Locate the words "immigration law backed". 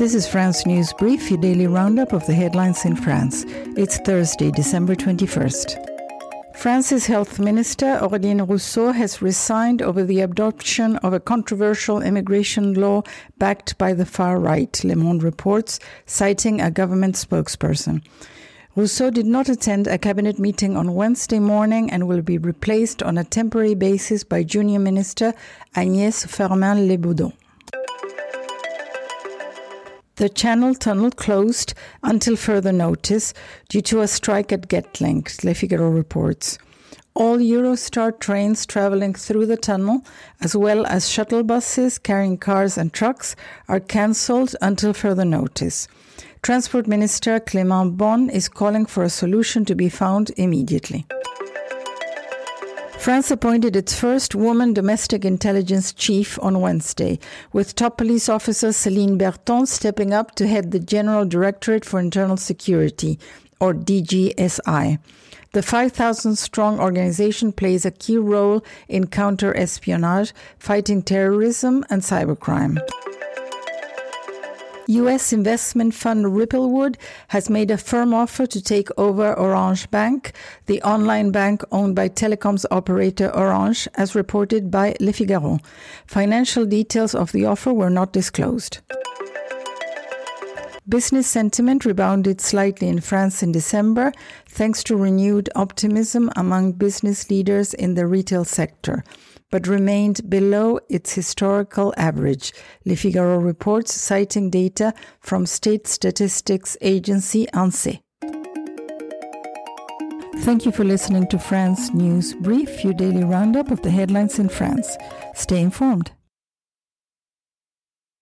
12.00-13.76